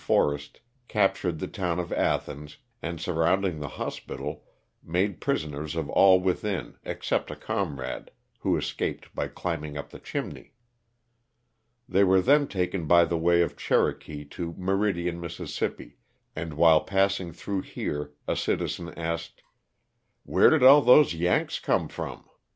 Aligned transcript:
Forrest, 0.03 0.61
captured 0.87 1.37
the 1.37 1.47
town 1.47 1.77
of 1.77 1.93
Athens, 1.93 2.57
and 2.81 2.99
surround 2.99 3.45
ing 3.45 3.59
the 3.59 3.67
hospital 3.77 4.43
made 4.81 5.21
prisoners 5.21 5.75
of 5.75 5.91
all 5.91 6.19
within 6.19 6.75
except 6.83 7.29
a 7.29 7.35
comrade 7.35 8.09
who 8.39 8.57
escaped 8.57 9.13
by 9.13 9.27
climbing 9.27 9.77
up 9.77 9.91
the 9.91 9.99
chimney. 9.99 10.55
They 11.87 12.03
were 12.03 12.19
then 12.19 12.47
taken 12.47 12.87
by 12.87 13.05
the 13.05 13.15
way 13.19 13.43
of 13.43 13.55
Cherokee 13.55 14.25
to 14.29 14.55
Meridian, 14.57 15.21
Miss., 15.21 15.39
and 16.35 16.53
while 16.55 16.81
passing 16.81 17.31
through 17.31 17.61
here 17.61 18.13
a 18.27 18.35
citizen 18.35 18.89
asked, 18.97 19.43
"Where 20.23 20.49
did 20.49 20.63
all 20.63 20.81
those 20.81 21.13
'Yanks' 21.13 21.59
come 21.59 21.87
from?'' 21.89 22.27